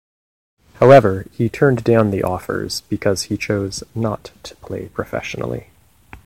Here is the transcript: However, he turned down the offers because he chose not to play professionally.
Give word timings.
However, 0.79 1.27
he 1.31 1.47
turned 1.47 1.83
down 1.83 2.09
the 2.09 2.23
offers 2.23 2.81
because 2.89 3.25
he 3.25 3.37
chose 3.37 3.83
not 3.93 4.31
to 4.41 4.55
play 4.55 4.87
professionally. 4.87 5.69